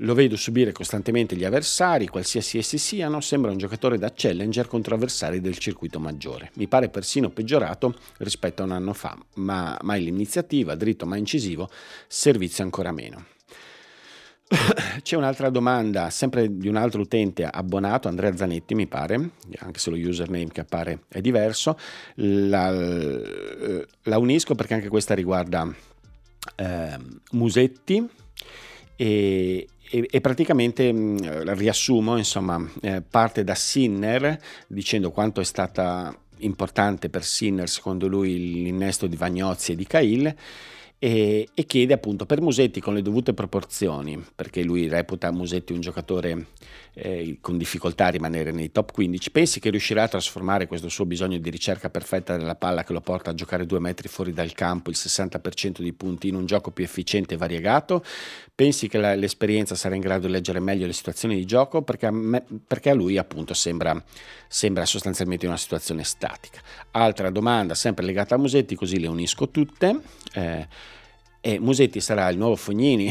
[0.01, 4.93] Lo vedo subire costantemente gli avversari, qualsiasi essi siano, sembra un giocatore da challenger contro
[4.93, 6.51] avversari del circuito maggiore.
[6.55, 11.67] Mi pare persino peggiorato rispetto a un anno fa, ma mai l'iniziativa, dritto ma incisivo,
[12.07, 13.25] servizio ancora meno.
[15.01, 19.89] C'è un'altra domanda, sempre di un altro utente abbonato, Andrea Zanetti mi pare, anche se
[19.89, 21.75] lo username che appare è diverso.
[22.15, 25.67] La, la unisco perché anche questa riguarda
[26.55, 26.97] eh,
[27.31, 28.07] Musetti
[28.95, 35.43] e, e, e praticamente mh, mm, riassumo, insomma, eh, parte da Sinner dicendo quanto è
[35.43, 40.35] stata importante per Sinner secondo lui l'innesto di Vagnozzi e di Cahill
[40.99, 45.79] e, e, chiede appunto per Musetti con le dovute proporzioni, perché lui reputa Musetti un
[45.79, 46.47] giocatore
[46.97, 51.05] eh, con difficoltà a rimanere nei top 15, pensi che riuscirà a trasformare questo suo
[51.05, 54.53] bisogno di ricerca perfetta della palla che lo porta a giocare due metri fuori dal
[54.53, 58.03] campo, il 60% di punti in un gioco più efficiente e variegato?
[58.55, 61.83] Pensi che la, l'esperienza sarà in grado di leggere meglio le situazioni di gioco?
[61.83, 64.03] Perché a, me, perché a lui appunto sembra,
[64.47, 66.59] sembra sostanzialmente una situazione statica.
[66.91, 69.99] Altra domanda sempre legata a Musetti, così le unisco tutte.
[70.33, 70.67] Eh,
[71.47, 73.09] e Musetti sarà il nuovo Fognini.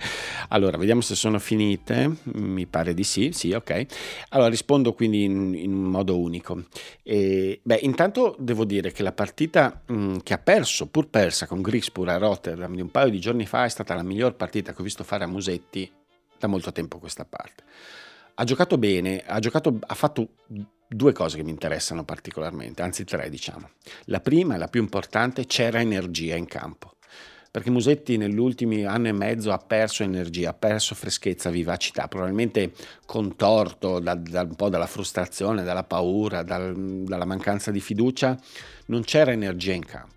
[0.48, 2.18] allora, vediamo se sono finite.
[2.34, 3.86] Mi pare di sì, sì, ok.
[4.28, 6.64] Allora, rispondo quindi in, in modo unico.
[7.02, 11.46] E, beh, intanto devo dire che la partita mh, mm, che ha perso, pur persa
[11.46, 14.74] con Grigspur a Rotterdam di un paio di giorni fa, è stata la miglior partita
[14.74, 15.90] che ho visto fare a Musetti
[16.38, 17.62] da molto tempo a questa parte.
[18.34, 20.28] Ha giocato bene, ha, giocato, ha fatto
[20.86, 23.70] due cose che mi interessano particolarmente, anzi tre diciamo.
[24.04, 26.92] La prima la più importante, c'era energia in campo
[27.58, 32.70] perché Musetti nell'ultimo anno e mezzo ha perso energia, ha perso freschezza, vivacità, probabilmente
[33.04, 38.38] contorto da, da un po' dalla frustrazione, dalla paura, dal, dalla mancanza di fiducia,
[38.86, 40.14] non c'era energia in campo.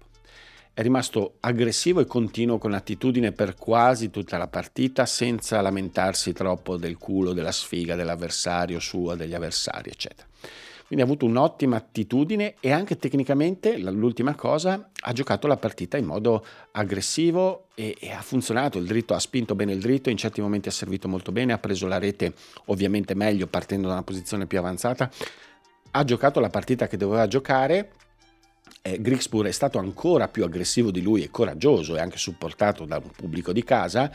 [0.71, 6.77] È rimasto aggressivo e continuo con attitudine per quasi tutta la partita senza lamentarsi troppo
[6.77, 10.30] del culo, della sfiga dell'avversario suo, degli avversari, eccetera.
[10.91, 16.04] Quindi ha avuto un'ottima attitudine e anche tecnicamente, l'ultima cosa, ha giocato la partita in
[16.04, 18.77] modo aggressivo e, e, ha funzionato.
[18.77, 21.60] Il dritto ha spinto bene il dritto, in certi momenti ha servito molto bene, ha
[21.60, 22.34] preso la rete
[22.65, 25.10] ovviamente meglio partendo da una posizione più avanzata.
[25.91, 27.91] Ha giocato la partita che doveva giocare.
[28.82, 32.97] Eh, Grigspur è stato ancora più aggressivo di lui e coraggioso e anche supportato da
[32.97, 34.12] un pubblico di casa.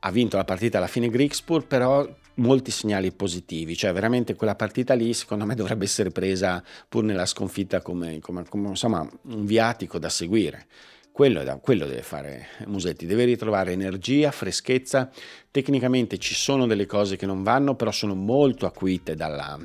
[0.00, 2.04] Ha vinto la partita alla fine Grigspur, però
[2.36, 7.26] molti segnali positivi, cioè veramente quella partita lì secondo me dovrebbe essere presa pur nella
[7.26, 10.66] sconfitta come, come, come insomma, un viatico da seguire.
[11.12, 15.08] Quello, da, quello, deve fare Musetti, deve ritrovare energia, freschezza.
[15.48, 19.56] Tecnicamente ci sono delle cose che non vanno, però sono molto acuite dalla,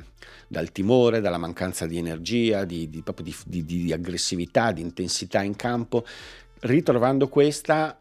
[0.46, 3.02] dal timore, dalla mancanza di energia, di, di,
[3.46, 6.06] di, di aggressività, di intensità in campo.
[6.60, 8.00] Ritrovando questa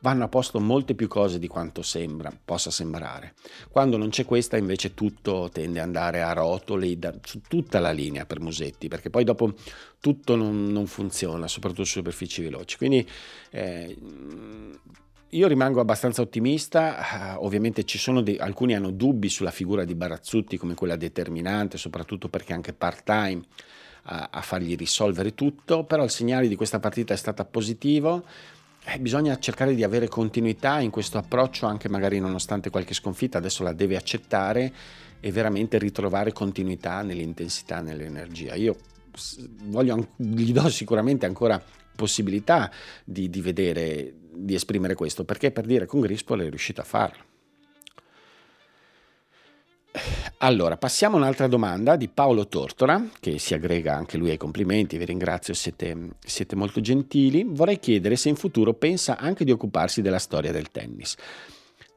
[0.00, 3.34] vanno a posto molte più cose di quanto sembra, possa sembrare.
[3.70, 7.90] Quando non c'è questa invece tutto tende ad andare a rotoli da, su tutta la
[7.90, 9.54] linea per Musetti, perché poi dopo
[10.00, 12.76] tutto non, non funziona, soprattutto su superfici veloci.
[12.76, 13.08] Quindi
[13.50, 13.96] eh,
[15.32, 19.94] io rimango abbastanza ottimista, uh, ovviamente ci sono dei, alcuni hanno dubbi sulla figura di
[19.94, 23.40] Barazzutti come quella determinante, soprattutto perché anche part-time
[24.04, 28.24] a, a fargli risolvere tutto, però il segnale di questa partita è stato positivo
[28.84, 33.62] eh, bisogna cercare di avere continuità in questo approccio, anche magari nonostante qualche sconfitta, adesso
[33.62, 34.72] la deve accettare
[35.20, 38.54] e veramente ritrovare continuità nell'intensità, nell'energia.
[38.54, 38.76] Io
[39.64, 41.62] voglio, gli do sicuramente ancora
[41.94, 42.70] possibilità
[43.04, 47.29] di, di vedere, di esprimere questo, perché per dire con Grispol è riuscito a farlo.
[50.38, 54.96] Allora, passiamo a un'altra domanda di Paolo Tortora, che si aggrega anche lui ai complimenti,
[54.96, 57.44] vi ringrazio, siete, siete molto gentili.
[57.46, 61.16] Vorrei chiedere se in futuro pensa anche di occuparsi della storia del tennis.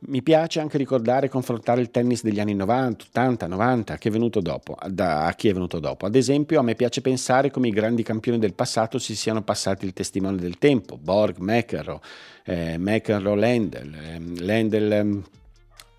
[0.06, 4.12] Mi piace anche ricordare e confrontare il tennis degli anni 90, 80, 90, che è
[4.12, 6.06] venuto dopo, da, a chi è venuto dopo.
[6.06, 9.86] Ad esempio, a me piace pensare come i grandi campioni del passato si siano passati
[9.86, 12.02] il testimone del tempo, Borg, McEnroe,
[12.44, 14.92] eh, McEnroe, Lendl, eh, Lendl...
[14.92, 15.42] Eh,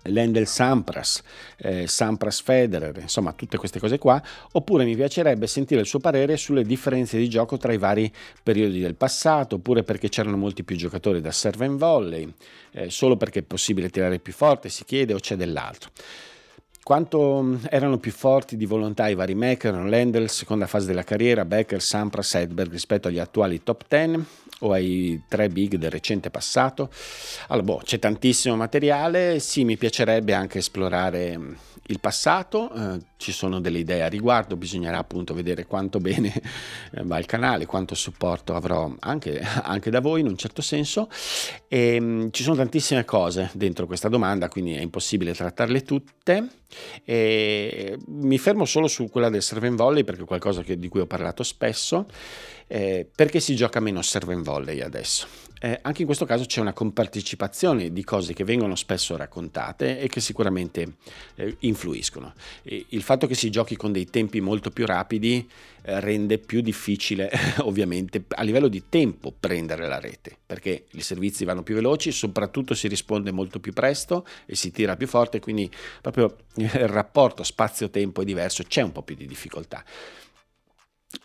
[0.05, 1.21] Lendl Sampras,
[1.57, 4.21] eh, Sampras Federer, insomma tutte queste cose qua,
[4.53, 8.11] oppure mi piacerebbe sentire il suo parere sulle differenze di gioco tra i vari
[8.43, 12.31] periodi del passato, oppure perché c'erano molti più giocatori da serve and volley,
[12.71, 15.89] eh, solo perché è possibile tirare più forte, si chiede, o c'è dell'altro.
[16.85, 21.43] Quanto mm, erano più forti di volontà i vari Maker, Lendl, seconda fase della carriera,
[21.43, 24.23] Becker, Sampras, Edberg rispetto agli attuali top 10
[24.59, 26.89] o ai tre big del recente passato?
[27.47, 31.39] Allora, boh, c'è tantissimo materiale, sì, mi piacerebbe anche esplorare
[31.87, 36.33] il passato, eh, ci sono delle idee a riguardo, bisognerà appunto vedere quanto bene
[36.91, 41.09] eh, va il canale, quanto supporto avrò anche, anche da voi in un certo senso.
[41.67, 46.47] E, mh, mm, ci sono tantissime cose dentro questa domanda, quindi è impossibile trattarle tutte.
[47.03, 50.87] E mi fermo solo su quella del serve and volley perché è qualcosa che, di
[50.87, 52.07] cui ho parlato spesso.
[52.67, 55.27] Eh, perché si gioca meno serve and volley adesso?
[55.65, 60.07] Eh, anche in questo caso c'è una compartecipazione di cose che vengono spesso raccontate e
[60.07, 60.97] che sicuramente
[61.33, 62.35] eh, influiscono.
[62.61, 65.49] E il fatto che si giochi con dei tempi molto più rapidi
[65.81, 67.31] eh, rende più difficile
[67.65, 72.75] ovviamente a livello di tempo prendere la rete, perché i servizi vanno più veloci, soprattutto
[72.75, 75.67] si risponde molto più presto e si tira più forte, quindi
[75.99, 79.83] proprio il rapporto spazio-tempo è diverso, c'è un po' più di difficoltà.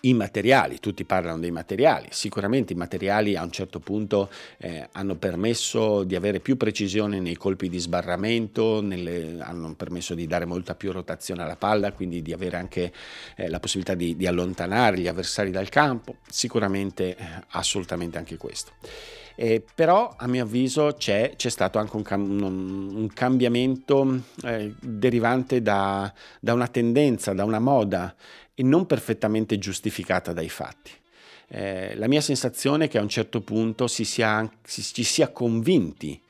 [0.02, 5.16] I materiali, tutti parlano dei materiali, sicuramente i materiali a un certo punto eh, hanno
[5.16, 10.74] permesso di avere più precisione nei colpi di sbarramento, nelle, hanno permesso di dare molta
[10.74, 12.92] più rotazione alla palla, quindi di avere anche
[13.36, 18.72] eh, la possibilità di, di, allontanare gli avversari dal campo, sicuramente eh, assolutamente anche questo.
[19.34, 25.62] Eh, però a mio avviso c'è, c'è stato anche un, cam- un cambiamento eh, derivante
[25.62, 28.14] da, da, una tendenza, da una moda
[28.60, 30.90] e non perfettamente giustificata dai fatti.
[31.48, 35.28] Eh, la mia sensazione è che a un certo punto si sia, si, ci sia
[35.28, 36.20] convinti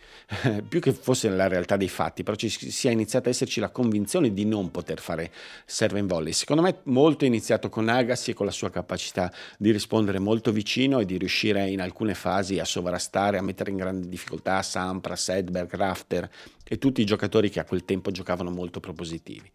[0.69, 4.33] più che fosse la realtà dei fatti, però ci sia iniziata ad esserci la convinzione
[4.33, 5.31] di non poter fare
[5.65, 6.33] serve in volley.
[6.33, 10.53] Secondo me molto è iniziato con Agassi e con la sua capacità di rispondere molto
[10.53, 15.29] vicino e di riuscire in alcune fasi a sovrastare, a mettere in grande difficoltà Sampras,
[15.31, 16.31] Edberg, Rafter
[16.73, 19.51] e tutti i giocatori che a quel tempo giocavano molto propositivi.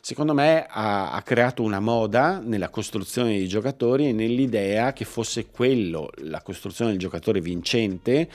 [0.00, 5.50] Secondo me ha, ha creato una moda nella costruzione dei giocatori e nell'idea che fosse
[5.50, 8.30] quello la costruzione del giocatore vincente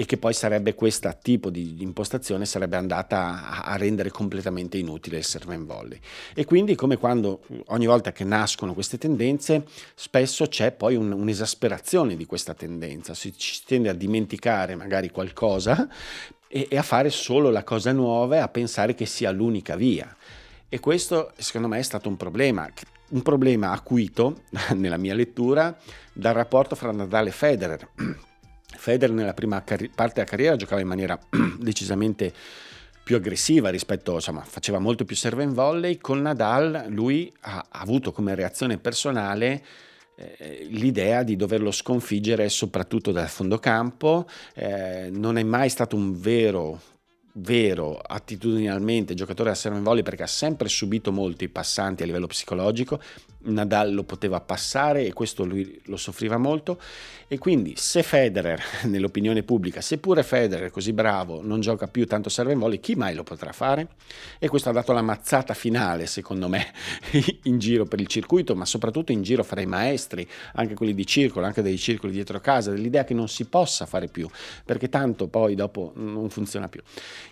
[0.00, 5.24] e che poi sarebbe questo tipo di impostazione sarebbe andata a, rendere completamente inutile il
[5.24, 6.00] serve and volley.
[6.32, 12.16] E quindi come quando ogni volta che nascono queste tendenze spesso c'è poi un, un'esasperazione
[12.16, 15.86] di questa tendenza, si, si tende a dimenticare magari qualcosa
[16.48, 20.16] e, e a fare solo la cosa nuova e a pensare che sia l'unica via.
[20.66, 22.66] E questo secondo me è stato un problema,
[23.10, 24.44] un problema acuito
[24.76, 25.78] nella mia lettura
[26.10, 27.88] dal rapporto fra Nadal e Federer
[28.80, 31.18] Federer nella prima car- parte della carriera giocava in maniera
[31.60, 32.32] decisamente
[33.02, 35.98] più aggressiva rispetto, insomma, faceva molto più serve in volley.
[35.98, 39.62] Con Nadal lui ha, avuto come reazione personale
[40.14, 46.18] eh, l'idea di doverlo sconfiggere soprattutto dal fondo campo, eh, non è mai stato un
[46.18, 46.80] vero
[47.34, 52.06] vero attitudinalmente giocatore a serve in volley perché ha sempre subito molto i passanti a
[52.06, 53.00] livello psicologico
[53.42, 56.78] Nadal lo poteva passare e questo lui lo soffriva molto.
[57.26, 62.52] E quindi se Federer nell'opinione pubblica seppure Federer così bravo non gioca più tanto serve
[62.52, 63.88] in volley chi mai lo potrà fare?
[64.38, 66.72] E questo ha dato la mazzata finale secondo me
[67.44, 71.06] in giro per il circuito ma soprattutto in giro fra i maestri anche quelli di
[71.06, 74.28] circolo anche dei circoli dietro casa dell'idea che non si possa fare più
[74.64, 76.82] perché tanto poi dopo non funziona più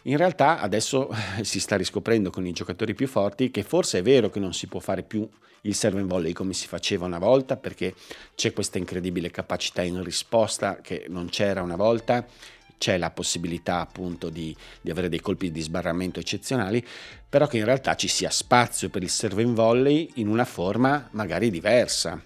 [0.03, 1.09] in realtà adesso
[1.43, 4.67] si sta riscoprendo con i giocatori più forti che forse è vero che non si
[4.67, 5.29] può fare più
[5.63, 7.95] il serve in volley come si faceva una volta perché
[8.35, 12.27] c'è questa incredibile capacità in risposta che non c'era una volta
[12.79, 16.85] c'è la possibilità appunto di, di, avere dei colpi di sbarramento eccezionali,
[17.29, 21.09] però che in realtà ci sia spazio per il serve in volley in una forma
[21.11, 22.23] magari diversa.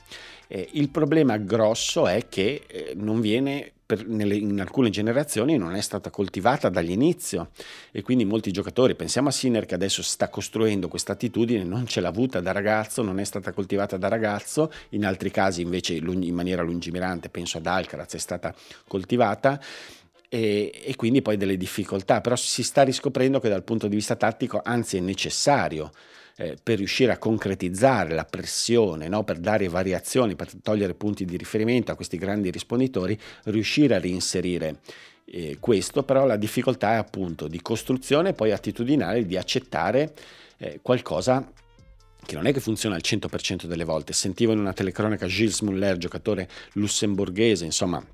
[0.46, 5.74] Eh, il problema grosso è che eh, non viene per, nelle, in alcune generazioni non
[5.74, 7.50] è stata coltivata dall'inizio
[7.90, 12.00] e quindi molti giocatori, pensiamo a Sinner che adesso sta costruendo questa attitudine, non ce
[12.00, 16.34] l'ha avuta da ragazzo, non è stata coltivata da ragazzo, in altri casi invece in
[16.34, 18.54] maniera lungimirante, penso ad Alcaraz, è stata
[18.88, 19.60] coltivata.
[20.30, 24.16] E, e, quindi poi delle difficoltà, però si sta riscoprendo che dal punto di vista
[24.16, 25.90] tattico anzi è necessario
[26.42, 29.22] eh, per riuscire a concretizzare la pressione, no?
[29.22, 34.80] per dare variazioni, per togliere punti di riferimento a questi grandi risponditori, riuscire a reinserire
[35.26, 40.14] eh, questo, però la difficoltà è appunto di costruzione e poi attitudinale di accettare
[40.58, 41.48] eh, qualcosa
[42.24, 44.12] che non è che funziona al 100% delle volte.
[44.12, 48.04] Sentivo in una telecronaca Gilles Muller, giocatore lussemburghese, insomma,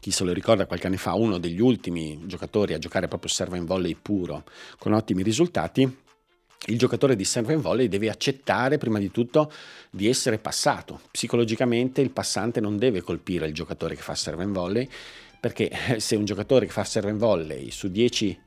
[0.00, 3.56] chi se lo ricorda qualche anno fa, uno degli ultimi giocatori a giocare proprio serve
[3.56, 4.44] in volley puro
[4.78, 6.03] con ottimi risultati,
[6.66, 9.52] il giocatore di serve in volley deve accettare prima di tutto
[9.90, 11.00] di essere passato.
[11.10, 14.88] Psicologicamente il passante non deve colpire il giocatore che fa serve in volley
[15.44, 18.40] perché eh, se un giocatore che fa serve in volley su 10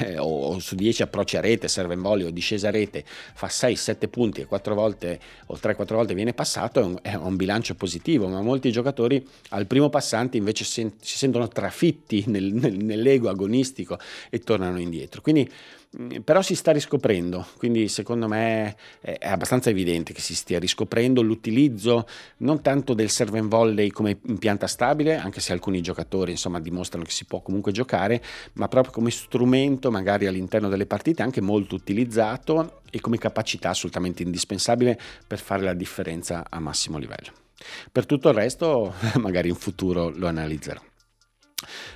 [0.00, 3.46] eh, o su 10 approcci a rete, serve in volley o discesa a rete fa
[3.46, 7.74] 6-7 punti e 4 volte o 3-4 volte viene passato è un, è un, bilancio
[7.74, 13.30] positivo, ma molti giocatori al primo passante invece sen- si sentono trafitti nel, nel, nell'ego
[13.30, 15.22] agonistico e tornano indietro.
[15.22, 15.50] Quindi
[15.98, 21.22] Mm, però si sta riscoprendo, quindi secondo me è abbastanza evidente che si stia riscoprendo
[21.22, 22.06] l'utilizzo
[22.38, 27.04] non tanto del serve and volley come impianta stabile, anche se alcuni giocatori insomma dimostrano
[27.04, 28.22] che si può comunque giocare,
[28.54, 34.22] ma proprio come strumento magari all'interno delle partite anche molto utilizzato e come capacità assolutamente
[34.22, 37.32] indispensabile per fare la differenza a massimo livello.
[37.90, 40.80] Per tutto il resto magari in futuro lo analizzerò.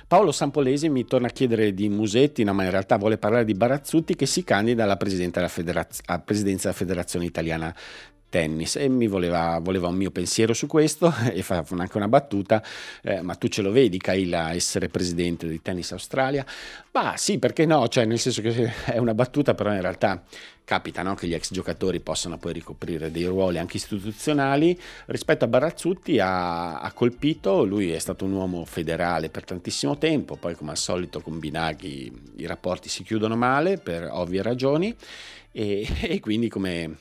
[0.07, 3.53] Paolo Sampolesi mi torna a chiedere di Musetti, no, ma in realtà vuole parlare di
[3.53, 7.73] Barazzutti che si candida alla, alla presidenza della Federazione Italiana
[8.31, 12.63] tennis e mi voleva, voleva, un mio pensiero su questo e fa anche una battuta,
[13.03, 16.43] eh, ma tu ce lo vedi Kaila essere presidente di Tennis Australia?
[16.93, 17.87] Ma sì, perché no?
[17.87, 20.23] Cioè nel senso che è una battuta, però in realtà
[20.63, 21.15] capita no?
[21.15, 24.79] che gli ex giocatori possano poi ricoprire dei ruoli anche istituzionali.
[25.07, 30.37] Rispetto a Barazzutti ha, ha colpito, lui è stato un uomo federale per tantissimo tempo,
[30.37, 34.95] poi come al solito con Binaghi i rapporti si chiudono male per ovvie ragioni
[35.51, 36.97] e, e quindi come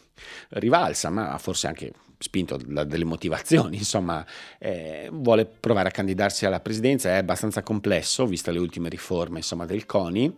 [0.51, 1.93] rivalsa, ma forse anche
[2.23, 4.25] spinto da delle motivazioni, insomma,
[4.59, 9.65] eh, vuole provare a candidarsi alla presidenza, è abbastanza complesso, vista le ultime riforme insomma,
[9.65, 10.35] del CONI.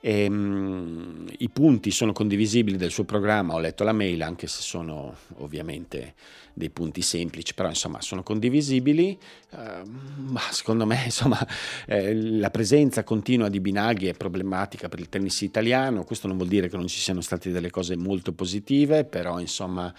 [0.00, 4.62] E, mh, I punti sono condivisibili del suo programma, ho letto la mail, anche se
[4.62, 6.14] sono ovviamente
[6.56, 9.18] dei punti semplici, però insomma sono condivisibili.
[9.50, 9.88] Uh,
[10.30, 11.44] ma secondo me insomma,
[11.86, 16.48] eh, la presenza continua di Binaghi è problematica per il tennis italiano, questo non vuol
[16.48, 19.92] dire che non ci siano state delle cose molto positive, però insomma...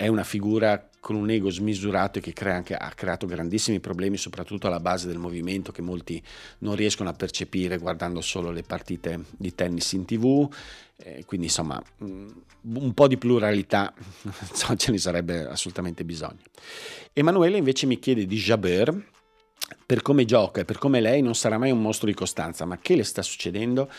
[0.00, 4.66] È una figura con un ego smisurato e che anche, ha creato grandissimi problemi soprattutto
[4.66, 6.22] alla base del movimento che molti
[6.60, 10.50] non riescono a percepire guardando solo le partite di tennis in tv
[10.96, 12.28] eh, quindi insomma mm,
[12.76, 13.92] un po' di pluralità
[14.76, 16.44] ce ne sarebbe assolutamente bisogno
[17.12, 19.04] Emanuele invece mi chiede di Jabeur
[19.84, 22.78] per come gioca e per come lei non sarà mai un mostro di costanza ma
[22.78, 23.90] che le sta succedendo?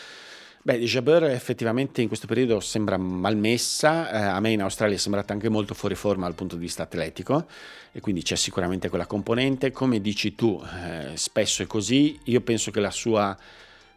[0.64, 5.32] Beh, Jabeur effettivamente in questo periodo sembra malmessa, eh, a me in Australia è sembrata
[5.32, 7.48] anche molto fuori forma dal punto di vista atletico
[7.90, 9.72] e quindi c'è sicuramente quella componente.
[9.72, 13.36] Come dici tu, eh, spesso è così, io penso che la sua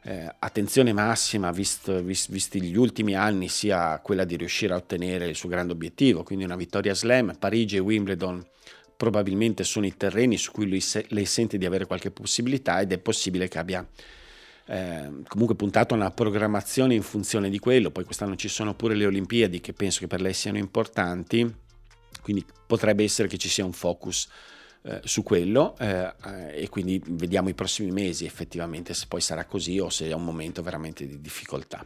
[0.01, 5.27] eh, attenzione massima, visto, vist, visti gli ultimi anni, sia quella di riuscire a ottenere
[5.27, 8.43] il suo grande obiettivo, quindi una vittoria slam, Parigi e Wimbledon
[8.97, 12.97] probabilmente sono i terreni su cui se, lei sente di avere qualche possibilità ed è
[12.97, 13.87] possibile che abbia
[14.67, 18.95] eh, comunque puntato a una programmazione in funzione di quello, poi quest'anno ci sono pure
[18.95, 21.53] le Olimpiadi che penso che per lei siano importanti,
[22.21, 24.27] quindi potrebbe essere che ci sia un focus
[24.81, 26.13] eh, su quello eh,
[26.53, 30.23] e quindi vediamo i prossimi mesi effettivamente se poi sarà così o se è un
[30.23, 31.85] momento veramente di difficoltà.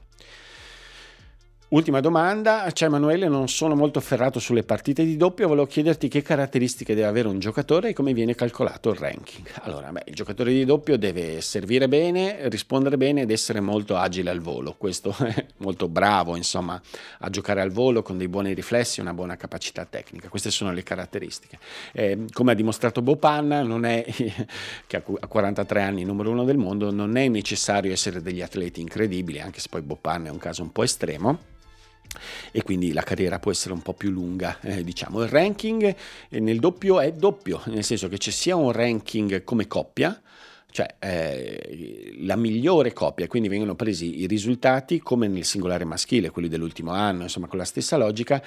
[1.72, 6.24] Ultima domanda, ciao Emanuele, non sono molto ferrato sulle partite di doppio, volevo chiederti che
[6.24, 9.47] caratteristiche deve avere un giocatore e come viene calcolato il ranking.
[9.61, 14.32] Allora, beh, il giocatore di doppio deve servire bene, rispondere bene ed essere molto agile
[14.32, 16.82] al volo, questo è molto bravo, insomma,
[17.20, 20.72] a giocare al volo con dei buoni riflessi e una buona capacità tecnica, queste sono
[20.74, 21.59] le caratteristiche.
[21.91, 24.03] Eh, come ha dimostrato Bopan, non è,
[24.88, 29.39] che ha 43 anni, numero uno del mondo, non è necessario essere degli atleti incredibili,
[29.39, 31.57] anche se poi Bopan è un caso un po' estremo
[32.51, 35.22] e quindi la carriera può essere un po' più lunga, eh, diciamo.
[35.24, 35.95] Il ranking
[36.30, 40.20] eh, nel doppio è doppio, nel senso che ci sia un ranking come coppia,
[40.72, 46.47] cioè eh, la migliore coppia, quindi vengono presi i risultati come nel singolare maschile, quelli
[46.47, 48.41] dell'ultimo anno, insomma con la stessa logica,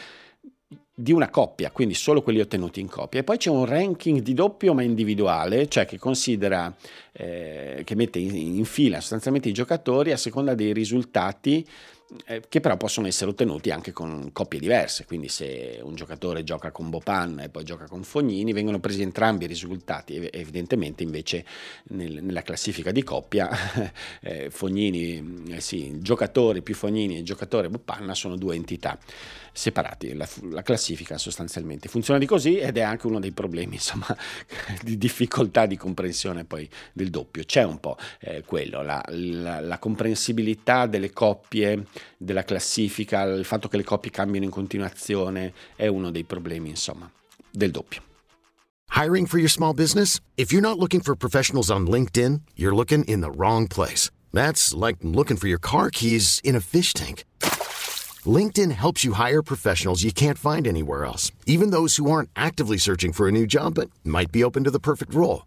[0.94, 3.20] di una coppia, quindi solo quelli ottenuti in coppia.
[3.20, 6.72] E poi c'è un ranking di doppio ma individuale, cioè che considera,
[7.12, 11.66] eh, che mette in, in fila sostanzialmente i giocatori a seconda dei risultati
[12.26, 16.70] eh, che però possono essere ottenuti anche con coppie diverse, quindi se un giocatore gioca
[16.70, 21.44] con Bopan e poi gioca con Fognini, vengono presi entrambi i risultati, evidentemente invece
[21.88, 23.50] nel, nella classifica di coppia
[24.20, 28.98] eh, Fognini, eh, sì, giocatori più Fognini e giocatore Bopanna sono due entità
[29.52, 34.06] separati, la, la, classifica sostanzialmente funziona di così ed è anche uno dei problemi insomma
[34.82, 39.78] di difficoltà di comprensione poi del doppio, c'è un po' eh, quello, la, la, la
[39.78, 41.84] comprensibilità delle coppie
[42.16, 47.10] della classifica, il fatto che le coppie cambiano in continuazione è uno dei problemi, insomma,
[47.50, 48.02] del doppio.
[48.94, 50.20] Hiring for your small business?
[50.36, 54.10] If you're not looking for professionals on LinkedIn, you're looking in the wrong place.
[54.32, 57.24] That's like looking for your car keys in a fish tank.
[58.24, 62.78] LinkedIn helps you hire professionals you can't find anywhere else, even those who aren't actively
[62.78, 65.46] searching for a new job but might be open to the perfect role.